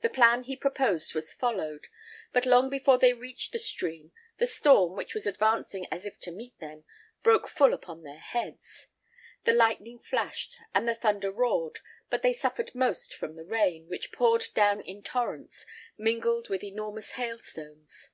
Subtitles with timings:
[0.00, 1.86] The plan he proposed was followed;
[2.34, 6.30] but long before they reached the stream, the storm, which was advancing as if to
[6.30, 6.84] meet them,
[7.22, 8.88] broke full upon their heads.
[9.44, 11.78] The lightning flashed, and the thunder roared;
[12.10, 15.64] but they suffered most from the rain, which poured down in torrents,
[15.96, 18.10] mingled with enormous hailstones.